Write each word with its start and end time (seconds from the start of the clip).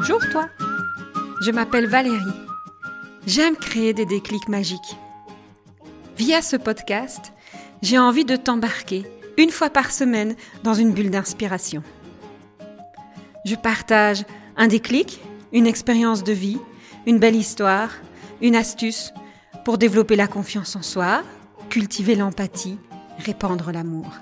Bonjour 0.00 0.20
toi. 0.30 0.48
Je 1.40 1.50
m'appelle 1.50 1.88
Valérie. 1.88 2.22
J'aime 3.26 3.56
créer 3.56 3.92
des 3.92 4.06
déclics 4.06 4.48
magiques. 4.48 4.96
Via 6.16 6.40
ce 6.40 6.54
podcast, 6.54 7.32
j'ai 7.82 7.98
envie 7.98 8.24
de 8.24 8.36
t'embarquer 8.36 9.04
une 9.38 9.50
fois 9.50 9.70
par 9.70 9.90
semaine 9.90 10.36
dans 10.62 10.74
une 10.74 10.92
bulle 10.92 11.10
d'inspiration. 11.10 11.82
Je 13.44 13.56
partage 13.56 14.24
un 14.56 14.68
déclic, 14.68 15.20
une 15.52 15.66
expérience 15.66 16.22
de 16.22 16.32
vie, 16.32 16.60
une 17.04 17.18
belle 17.18 17.34
histoire, 17.34 17.90
une 18.40 18.54
astuce 18.54 19.12
pour 19.64 19.78
développer 19.78 20.14
la 20.14 20.28
confiance 20.28 20.76
en 20.76 20.82
soi, 20.82 21.24
cultiver 21.70 22.14
l'empathie, 22.14 22.78
répandre 23.18 23.72
l'amour. 23.72 24.12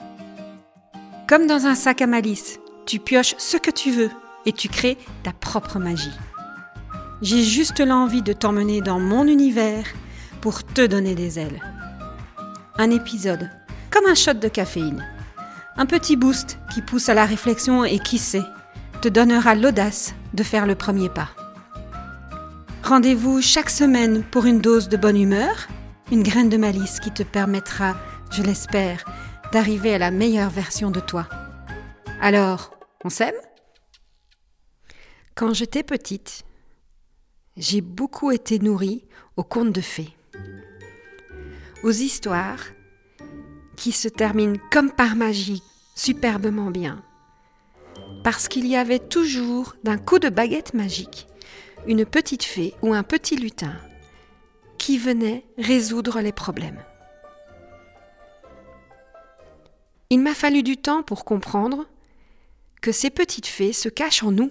Comme 1.29 1.46
dans 1.46 1.66
un 1.66 1.74
sac 1.74 2.00
à 2.00 2.06
malice, 2.06 2.61
tu 2.86 2.98
pioches 2.98 3.34
ce 3.36 3.58
que 3.58 3.70
tu 3.70 3.90
veux 3.90 4.11
et 4.46 4.52
tu 4.52 4.68
crées 4.68 4.96
ta 5.22 5.32
propre 5.32 5.78
magie. 5.78 6.16
J'ai 7.20 7.42
juste 7.42 7.80
l'envie 7.80 8.23
de 8.23 8.32
t'emmener 8.32 8.80
dans 8.80 9.00
mon 9.00 9.27
univers 9.27 9.84
pour 10.41 10.64
te 10.64 10.86
donner 10.86 11.14
des 11.14 11.38
ailes. 11.38 11.60
Un 12.78 12.91
épisode, 12.91 13.50
comme 13.91 14.06
un 14.06 14.14
shot 14.14 14.34
de 14.34 14.48
caféine. 14.48 15.05
Un 15.77 15.86
petit 15.86 16.16
boost 16.16 16.59
qui 16.72 16.82
pousse 16.82 17.09
à 17.09 17.14
la 17.14 17.27
réflexion 17.27 17.84
et 17.84 17.98
qui 17.98 18.19
sait, 18.19 18.45
te 19.02 19.09
donnera 19.09 19.55
l'audace 19.55 20.14
de 20.34 20.42
faire 20.42 20.66
le 20.66 20.74
premier 20.74 21.08
pas. 21.08 21.30
Rendez-vous 22.83 23.42
chaque 23.42 23.70
semaine 23.70 24.22
pour 24.22 24.44
une 24.44 24.60
dose 24.60 24.88
de 24.88 24.97
bonne 24.97 25.20
humeur, 25.20 25.69
une 26.12 26.22
graine 26.22 26.48
de 26.48 26.56
malice 26.56 27.00
qui 27.00 27.10
te 27.10 27.22
permettra, 27.22 27.97
je 28.30 28.42
l'espère, 28.42 29.05
d'arriver 29.52 29.94
à 29.94 29.98
la 29.98 30.10
meilleure 30.10 30.50
version 30.50 30.91
de 30.91 31.00
toi. 31.00 31.27
Alors, 32.20 32.70
on 33.05 33.08
s'aime? 33.08 33.34
Quand 35.36 35.52
j'étais 35.52 35.82
petite, 35.82 36.45
j'ai 37.58 37.82
beaucoup 37.82 38.30
été 38.30 38.58
nourrie 38.58 39.05
aux 39.36 39.44
contes 39.44 39.70
de 39.70 39.83
fées, 39.83 40.16
aux 41.83 41.91
histoires 41.91 42.64
qui 43.77 43.92
se 43.92 44.08
terminent 44.08 44.56
comme 44.72 44.91
par 44.91 45.14
magie, 45.14 45.62
superbement 45.94 46.70
bien, 46.70 47.05
parce 48.24 48.48
qu'il 48.48 48.66
y 48.66 48.77
avait 48.77 48.98
toujours, 48.98 49.77
d'un 49.84 49.98
coup 49.98 50.19
de 50.19 50.30
baguette 50.30 50.72
magique, 50.72 51.28
une 51.86 52.06
petite 52.06 52.44
fée 52.44 52.72
ou 52.80 52.94
un 52.94 53.02
petit 53.02 53.36
lutin 53.36 53.77
qui 54.78 54.96
venait 54.96 55.44
résoudre 55.58 56.20
les 56.20 56.33
problèmes. 56.33 56.83
Il 60.08 60.20
m'a 60.20 60.34
fallu 60.34 60.62
du 60.62 60.78
temps 60.78 61.02
pour 61.02 61.27
comprendre 61.27 61.84
que 62.80 62.91
ces 62.91 63.11
petites 63.11 63.46
fées 63.46 63.74
se 63.74 63.91
cachent 63.91 64.22
en 64.22 64.33
nous, 64.33 64.50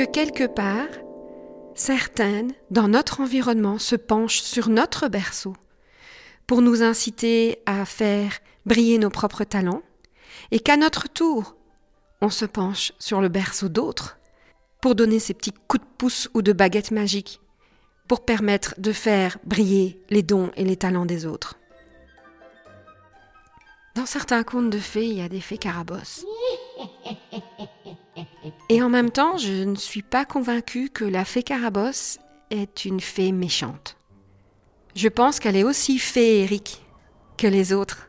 que 0.00 0.06
quelque 0.06 0.46
part, 0.46 0.88
certaines, 1.74 2.54
dans 2.70 2.88
notre 2.88 3.20
environnement, 3.20 3.78
se 3.78 3.96
penchent 3.96 4.40
sur 4.40 4.70
notre 4.70 5.08
berceau 5.08 5.54
pour 6.46 6.62
nous 6.62 6.82
inciter 6.82 7.58
à 7.66 7.84
faire 7.84 8.38
briller 8.64 8.96
nos 8.96 9.10
propres 9.10 9.44
talents, 9.44 9.82
et 10.52 10.58
qu'à 10.58 10.78
notre 10.78 11.06
tour, 11.06 11.54
on 12.22 12.30
se 12.30 12.46
penche 12.46 12.92
sur 12.98 13.20
le 13.20 13.28
berceau 13.28 13.68
d'autres 13.68 14.18
pour 14.80 14.94
donner 14.94 15.18
ces 15.18 15.34
petits 15.34 15.52
coups 15.68 15.84
de 15.84 15.90
pouce 15.98 16.30
ou 16.32 16.40
de 16.40 16.54
baguette 16.54 16.92
magique 16.92 17.42
pour 18.08 18.24
permettre 18.24 18.74
de 18.78 18.92
faire 18.92 19.36
briller 19.44 20.00
les 20.08 20.22
dons 20.22 20.50
et 20.56 20.64
les 20.64 20.76
talents 20.76 21.04
des 21.04 21.26
autres. 21.26 21.58
Dans 23.96 24.06
certains 24.06 24.44
contes 24.44 24.70
de 24.70 24.78
fées, 24.78 25.08
il 25.08 25.18
y 25.18 25.22
a 25.22 25.28
des 25.28 25.42
fées 25.42 25.58
carabosses. 25.58 26.24
Et 28.68 28.82
en 28.82 28.88
même 28.88 29.10
temps, 29.10 29.36
je 29.36 29.64
ne 29.64 29.74
suis 29.74 30.02
pas 30.02 30.24
convaincue 30.24 30.88
que 30.88 31.04
la 31.04 31.24
fée 31.24 31.42
carabosse 31.42 32.18
est 32.50 32.84
une 32.84 33.00
fée 33.00 33.32
méchante. 33.32 33.96
Je 34.94 35.08
pense 35.08 35.38
qu'elle 35.38 35.56
est 35.56 35.64
aussi 35.64 35.98
féerique 35.98 36.84
que 37.36 37.46
les 37.46 37.72
autres. 37.72 38.08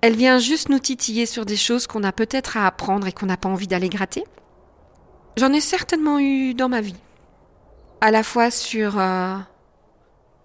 Elle 0.00 0.16
vient 0.16 0.38
juste 0.38 0.68
nous 0.68 0.78
titiller 0.78 1.26
sur 1.26 1.44
des 1.44 1.56
choses 1.56 1.86
qu'on 1.86 2.04
a 2.04 2.12
peut-être 2.12 2.56
à 2.56 2.66
apprendre 2.66 3.06
et 3.06 3.12
qu'on 3.12 3.26
n'a 3.26 3.36
pas 3.36 3.48
envie 3.48 3.66
d'aller 3.66 3.88
gratter. 3.88 4.24
J'en 5.36 5.52
ai 5.52 5.60
certainement 5.60 6.18
eu 6.18 6.54
dans 6.54 6.68
ma 6.68 6.80
vie. 6.80 6.96
À 8.00 8.10
la 8.10 8.22
fois 8.22 8.50
sur 8.50 8.98
euh, 8.98 9.36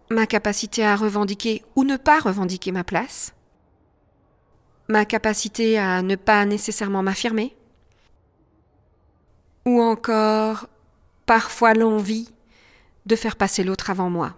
ma 0.09 0.25
capacité 0.25 0.83
à 0.83 0.95
revendiquer 0.95 1.63
ou 1.75 1.83
ne 1.83 1.97
pas 1.97 2.19
revendiquer 2.19 2.71
ma 2.71 2.83
place, 2.83 3.33
ma 4.87 5.05
capacité 5.05 5.77
à 5.77 6.01
ne 6.01 6.15
pas 6.15 6.45
nécessairement 6.45 7.03
m'affirmer, 7.03 7.55
ou 9.65 9.81
encore 9.81 10.67
parfois 11.25 11.73
l'envie 11.73 12.29
de 13.05 13.15
faire 13.15 13.35
passer 13.35 13.63
l'autre 13.63 13.89
avant 13.89 14.09
moi. 14.09 14.35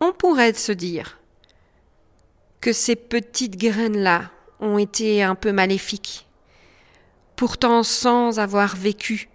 On 0.00 0.12
pourrait 0.12 0.54
se 0.54 0.72
dire 0.72 1.18
que 2.60 2.72
ces 2.72 2.96
petites 2.96 3.56
graines-là 3.56 4.30
ont 4.60 4.78
été 4.78 5.22
un 5.22 5.34
peu 5.34 5.52
maléfiques, 5.52 6.26
pourtant 7.34 7.82
sans 7.82 8.38
avoir 8.38 8.76
vécu 8.76 9.28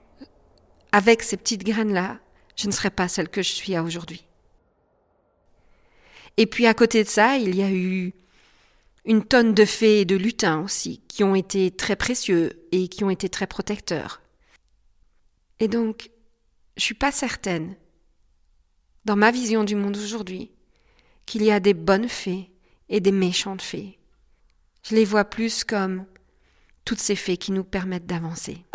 avec 0.91 1.23
ces 1.23 1.37
petites 1.37 1.63
graines-là, 1.63 2.19
je 2.55 2.67
ne 2.67 2.71
serais 2.71 2.89
pas 2.89 3.07
celle 3.07 3.29
que 3.29 3.41
je 3.41 3.51
suis 3.51 3.77
aujourd'hui. 3.77 4.25
Et 6.37 6.45
puis 6.45 6.67
à 6.67 6.73
côté 6.73 7.03
de 7.03 7.09
ça, 7.09 7.37
il 7.37 7.55
y 7.55 7.63
a 7.63 7.71
eu 7.71 8.13
une 9.05 9.25
tonne 9.25 9.53
de 9.53 9.65
fées 9.65 10.01
et 10.01 10.05
de 10.05 10.15
lutins 10.15 10.61
aussi, 10.61 11.01
qui 11.07 11.23
ont 11.23 11.35
été 11.35 11.71
très 11.71 11.95
précieux 11.95 12.67
et 12.71 12.87
qui 12.87 13.03
ont 13.03 13.09
été 13.09 13.29
très 13.29 13.47
protecteurs. 13.47 14.21
Et 15.59 15.67
donc, 15.67 16.11
je 16.77 16.83
suis 16.83 16.95
pas 16.95 17.11
certaine, 17.11 17.75
dans 19.05 19.15
ma 19.15 19.31
vision 19.31 19.63
du 19.63 19.75
monde 19.75 19.97
aujourd'hui, 19.97 20.51
qu'il 21.25 21.43
y 21.43 21.51
a 21.51 21.59
des 21.59 21.73
bonnes 21.73 22.09
fées 22.09 22.51
et 22.89 22.99
des 22.99 23.11
méchantes 23.11 23.61
fées. 23.61 23.97
Je 24.83 24.95
les 24.95 25.05
vois 25.05 25.25
plus 25.25 25.63
comme 25.63 26.05
toutes 26.85 26.99
ces 26.99 27.15
fées 27.15 27.37
qui 27.37 27.51
nous 27.51 27.63
permettent 27.63 28.05
d'avancer. 28.05 28.65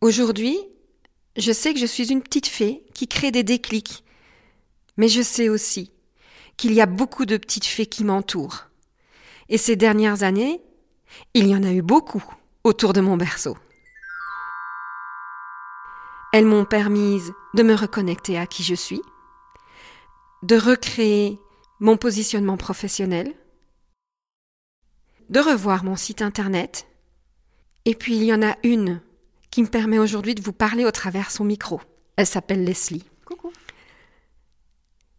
Aujourd'hui, 0.00 0.56
je 1.36 1.52
sais 1.52 1.74
que 1.74 1.80
je 1.80 1.86
suis 1.86 2.10
une 2.12 2.22
petite 2.22 2.46
fée 2.46 2.84
qui 2.94 3.08
crée 3.08 3.30
des 3.30 3.42
déclics, 3.42 4.04
mais 4.96 5.08
je 5.08 5.22
sais 5.22 5.48
aussi 5.48 5.92
qu'il 6.58 6.74
y 6.74 6.82
a 6.82 6.86
beaucoup 6.86 7.24
de 7.24 7.38
petites 7.38 7.64
fées 7.64 7.86
qui 7.86 8.04
m'entourent. 8.04 8.66
Et 9.48 9.56
ces 9.56 9.76
dernières 9.76 10.24
années, 10.24 10.60
il 11.32 11.46
y 11.46 11.56
en 11.56 11.62
a 11.62 11.72
eu 11.72 11.80
beaucoup 11.80 12.22
autour 12.64 12.92
de 12.92 13.00
mon 13.00 13.16
berceau. 13.16 13.56
Elles 16.34 16.44
m'ont 16.44 16.66
permis 16.66 17.22
de 17.54 17.62
me 17.62 17.74
reconnecter 17.74 18.36
à 18.36 18.46
qui 18.46 18.62
je 18.62 18.74
suis, 18.74 19.00
de 20.42 20.56
recréer 20.56 21.38
mon 21.80 21.96
positionnement 21.96 22.58
professionnel, 22.58 23.32
de 25.30 25.40
revoir 25.40 25.84
mon 25.84 25.96
site 25.96 26.20
internet, 26.20 26.86
et 27.84 27.94
puis 27.94 28.16
il 28.16 28.24
y 28.24 28.34
en 28.34 28.42
a 28.42 28.56
une 28.64 29.00
qui 29.50 29.62
me 29.62 29.68
permet 29.68 29.98
aujourd'hui 29.98 30.34
de 30.34 30.42
vous 30.42 30.52
parler 30.52 30.84
au 30.84 30.90
travers 30.90 31.30
son 31.30 31.44
micro. 31.44 31.80
Elle 32.16 32.26
s'appelle 32.26 32.64
Leslie. 32.64 33.04
Coucou. 33.24 33.52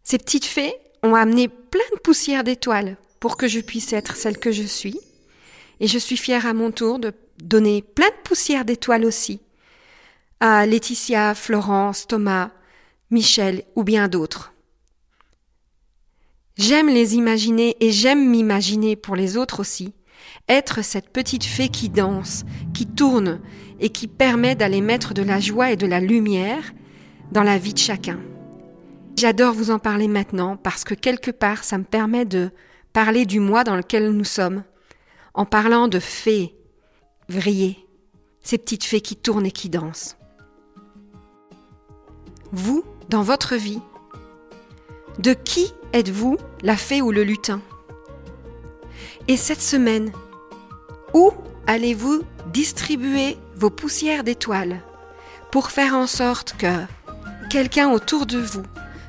Ces 0.04 0.18
petites 0.18 0.44
fées 0.44 0.74
ont 1.02 1.14
amené 1.14 1.48
plein 1.48 1.80
de 1.94 2.00
poussière 2.00 2.44
d'étoiles 2.44 2.96
pour 3.20 3.36
que 3.36 3.48
je 3.48 3.60
puisse 3.60 3.92
être 3.92 4.16
celle 4.16 4.38
que 4.38 4.52
je 4.52 4.62
suis. 4.62 4.98
Et 5.80 5.86
je 5.86 5.98
suis 5.98 6.16
fière 6.16 6.46
à 6.46 6.52
mon 6.52 6.70
tour 6.70 6.98
de 6.98 7.12
donner 7.42 7.82
plein 7.82 8.08
de 8.08 8.22
poussière 8.22 8.64
d'étoiles 8.64 9.04
aussi 9.04 9.40
à 10.40 10.64
Laetitia, 10.64 11.34
Florence, 11.34 12.06
Thomas, 12.06 12.50
Michel 13.10 13.62
ou 13.76 13.84
bien 13.84 14.08
d'autres. 14.08 14.52
J'aime 16.56 16.88
les 16.88 17.14
imaginer 17.14 17.76
et 17.80 17.92
j'aime 17.92 18.28
m'imaginer 18.28 18.96
pour 18.96 19.16
les 19.16 19.36
autres 19.36 19.60
aussi, 19.60 19.92
être 20.48 20.82
cette 20.82 21.10
petite 21.10 21.44
fée 21.44 21.68
qui 21.68 21.88
danse, 21.88 22.44
qui 22.74 22.86
tourne 22.86 23.40
et 23.80 23.90
qui 23.90 24.08
permet 24.08 24.54
d'aller 24.54 24.80
mettre 24.80 25.14
de 25.14 25.22
la 25.22 25.40
joie 25.40 25.72
et 25.72 25.76
de 25.76 25.86
la 25.86 26.00
lumière 26.00 26.72
dans 27.32 27.42
la 27.42 27.58
vie 27.58 27.74
de 27.74 27.78
chacun. 27.78 28.18
J'adore 29.20 29.52
vous 29.52 29.70
en 29.70 29.78
parler 29.78 30.08
maintenant 30.08 30.56
parce 30.56 30.82
que 30.82 30.94
quelque 30.94 31.30
part 31.30 31.62
ça 31.62 31.76
me 31.76 31.84
permet 31.84 32.24
de 32.24 32.50
parler 32.94 33.26
du 33.26 33.38
moi 33.38 33.64
dans 33.64 33.76
lequel 33.76 34.12
nous 34.12 34.24
sommes, 34.24 34.64
en 35.34 35.44
parlant 35.44 35.88
de 35.88 35.98
fées, 35.98 36.54
vrillées, 37.28 37.86
ces 38.40 38.56
petites 38.56 38.84
fées 38.84 39.02
qui 39.02 39.16
tournent 39.16 39.44
et 39.44 39.50
qui 39.50 39.68
dansent. 39.68 40.16
Vous, 42.52 42.82
dans 43.10 43.20
votre 43.20 43.56
vie, 43.56 43.82
de 45.18 45.34
qui 45.34 45.74
êtes-vous 45.92 46.38
la 46.62 46.78
fée 46.78 47.02
ou 47.02 47.12
le 47.12 47.22
lutin? 47.22 47.60
Et 49.28 49.36
cette 49.36 49.60
semaine, 49.60 50.12
où 51.12 51.30
allez-vous 51.66 52.22
distribuer 52.54 53.36
vos 53.54 53.68
poussières 53.68 54.24
d'étoiles 54.24 54.80
pour 55.52 55.70
faire 55.70 55.94
en 55.94 56.06
sorte 56.06 56.56
que 56.56 56.72
quelqu'un 57.50 57.90
autour 57.90 58.24
de 58.24 58.38
vous 58.38 58.62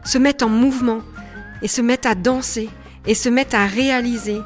se 0.03 0.17
mette 0.17 0.43
en 0.43 0.49
mouvement 0.49 1.01
et 1.61 1.67
se 1.67 1.81
mette 1.81 2.05
à 2.05 2.15
danser 2.15 2.69
et 3.05 3.15
se 3.15 3.29
mette 3.29 3.53
à 3.53 3.65
réaliser 3.65 4.39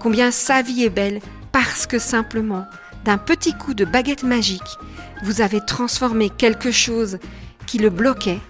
combien 0.00 0.30
sa 0.30 0.62
vie 0.62 0.84
est 0.84 0.90
belle 0.90 1.20
parce 1.52 1.86
que 1.86 1.98
simplement 1.98 2.66
d'un 3.04 3.18
petit 3.18 3.54
coup 3.54 3.74
de 3.74 3.84
baguette 3.84 4.22
magique, 4.22 4.78
vous 5.22 5.40
avez 5.40 5.60
transformé 5.60 6.30
quelque 6.30 6.70
chose 6.70 7.18
qui 7.66 7.78
le 7.78 7.90
bloquait 7.90 8.40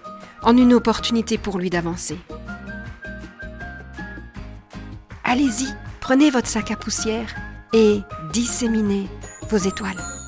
en 0.43 0.57
une 0.57 0.75
opportunité 0.75 1.39
pour 1.39 1.59
lui 1.59 1.71
d'avancer. 1.71 2.19
Allez-y, 5.25 5.69
prenez 6.01 6.31
votre 6.31 6.49
sac 6.49 6.71
à 6.71 6.77
poussière 6.77 7.35
et 7.73 8.01
disséminez 8.33 9.09
vos 9.49 9.59
étoiles. 9.59 10.22